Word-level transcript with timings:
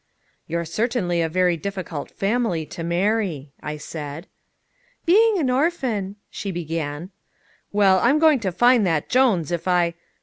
"You're 0.47 0.65
certainly 0.65 1.21
a 1.21 1.29
very 1.29 1.55
difficult 1.57 2.09
family 2.09 2.65
to 2.65 2.83
marry," 2.83 3.51
I 3.61 3.77
said. 3.77 4.25
"Being 5.05 5.37
an 5.37 5.51
orphan" 5.51 6.15
she 6.31 6.49
began. 6.49 7.11
"Well, 7.71 7.99
I'm 7.99 8.17
going 8.17 8.39
to 8.39 8.51
find 8.51 8.83
that 8.87 9.09
Jones 9.09 9.51
if 9.51 9.67
I 9.67 9.93